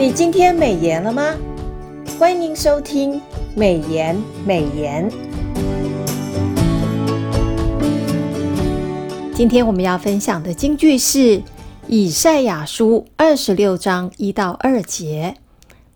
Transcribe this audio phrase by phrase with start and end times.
[0.00, 1.36] 你今天美颜了吗？
[2.18, 3.20] 欢迎收听
[3.54, 4.16] 美颜
[4.46, 5.06] 美颜。
[9.34, 11.42] 今天我们要分享的金句是
[11.86, 15.34] 以赛亚书二十六章一到二节。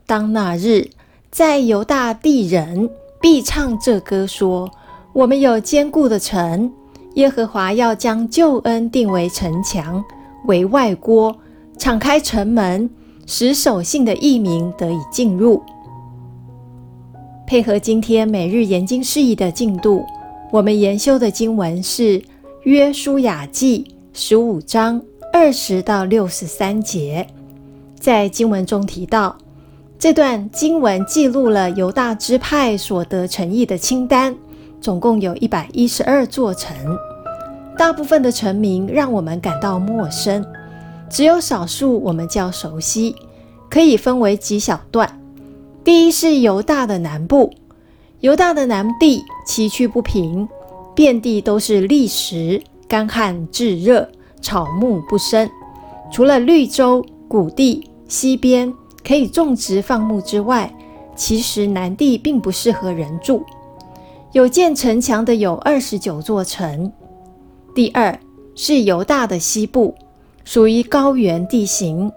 [0.05, 0.91] 当那日，
[1.31, 2.91] 在犹大地人
[3.23, 4.71] 必唱这歌说：
[5.15, 6.71] 我们有坚固的城，
[7.15, 10.05] 耶和华要将救恩定为城墙，
[10.45, 11.35] 为外郭，
[11.79, 12.91] 敞开城门。
[13.27, 15.63] 使守信的异民得以进入。
[17.47, 20.05] 配合今天每日研经释义的进度，
[20.51, 22.19] 我们研修的经文是
[22.63, 23.87] 《约书亚记》
[24.19, 25.01] 十五章
[25.33, 27.27] 二十到六十三节。
[28.01, 29.37] 在经文中提到，
[29.99, 34.35] 这段经文记录了犹大支派所得城邑的清单，
[34.81, 36.75] 总共有一百一十二座城。
[37.77, 40.45] 大部分的城名让我们感到陌生。
[41.15, 43.15] 只有少数我们较熟悉，
[43.71, 45.21] 可以分为几小段。
[45.85, 47.55] 第一是犹大的南部，
[48.19, 50.49] 犹大的南地崎岖不平，
[50.93, 54.11] 遍地都是砾石，干旱炙热，
[54.43, 55.49] 草木不生。
[56.11, 58.75] 除了绿洲、谷地、溪边
[59.07, 60.75] 可以种植放牧之外，
[61.15, 63.45] 其实南地并不适合人住。
[64.33, 66.93] 有建城墙的有二十九座城。
[67.73, 68.19] 第二
[68.57, 69.95] 是犹大的西部。
[70.45, 72.13] 属于高原地形，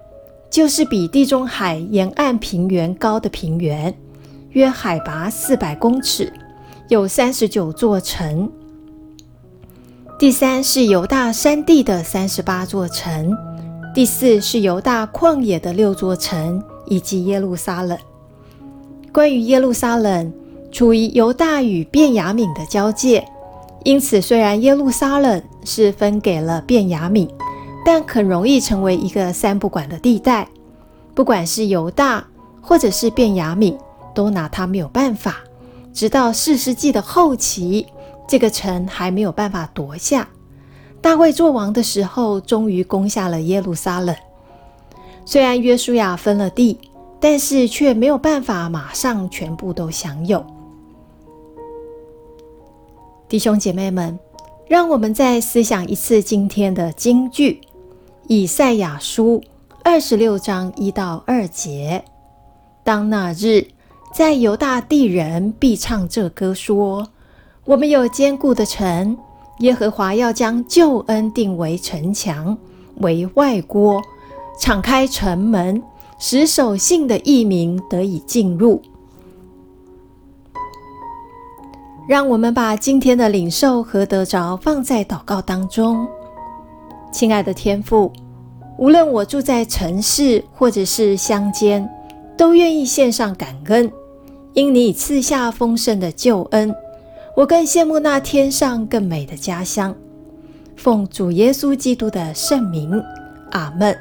[0.50, 3.94] 就是比地中海沿岸平原高的平原，
[4.50, 6.32] 约海拔四百公尺，
[6.90, 8.52] 有三十九座城。
[10.20, 13.36] 第三是犹大山地的三十八座城，
[13.96, 17.98] 第四是犹大旷野的六座城，以及耶路撒冷。
[19.14, 20.34] 关于耶路撒冷，
[20.72, 23.26] 处于犹大与便雅悯的交界，
[23.84, 27.30] 因此虽然耶路撒冷是分给了便雅悯。
[27.88, 30.46] 但很容易成为一个三不管的地带，
[31.16, 32.28] 不管是犹大
[32.60, 33.78] 或者是便雅悯，
[34.14, 35.38] 都拿他没有办法。
[35.94, 37.88] 直到四世纪的后期，
[38.28, 40.28] 这个城还没有办法夺下。
[41.00, 44.14] 大卫做王的时候，终于攻下了耶路撒冷。
[45.24, 46.78] 虽然约书亚分了地，
[47.22, 50.46] 但是却没有办法马上全部都享有。
[53.30, 54.20] 弟兄姐妹们，
[54.68, 57.62] 让我们再思想一次今天的金句。
[58.30, 59.42] 以赛亚书
[59.86, 62.04] 二十六章一到二节，
[62.84, 63.66] 当那日，
[64.14, 67.08] 在犹大地人必唱这歌说：
[67.64, 69.18] 我们有坚固的城，
[69.60, 72.58] 耶和华要将救恩定为城墙，
[72.98, 74.02] 为外郭，
[74.60, 75.82] 敞开城门，
[76.20, 78.82] 使守信的异民得以进入。
[82.10, 86.06] 让我们把今天的领受和得着放在祷告当中。
[87.12, 88.12] 亲爱的天父，
[88.78, 91.90] 无论我住在城市或者是乡间，
[92.38, 93.92] 都愿意献上感恩，
[94.54, 96.74] 因你赐下丰盛的救恩。
[97.36, 99.96] 我更羡慕那天上更美的家乡。
[100.76, 103.04] 奉主耶稣基督的圣名，
[103.52, 103.98] 阿门。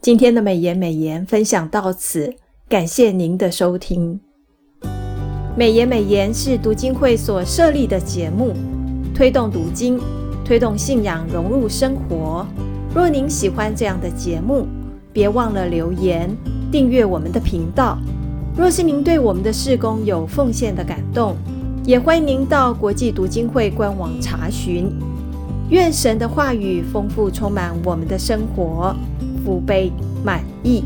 [0.00, 2.34] 今天的美言美言分享到此，
[2.68, 4.20] 感谢您的收听。
[5.60, 8.54] 美言美言是读经会所设立的节目。
[9.14, 10.00] 推动读经，
[10.42, 12.46] 推动信仰融入生活。
[12.94, 14.66] 若您喜欢这样的节目，
[15.12, 16.34] 别忘了留言
[16.72, 17.98] 订阅我们的频道。
[18.56, 21.36] 若是您对我们的事工有奉献的感动，
[21.84, 24.90] 也欢迎您到国际读经会官网查询。
[25.68, 28.96] 愿神的话语丰富充满我们的生活，
[29.44, 29.92] 福杯
[30.24, 30.82] 满溢。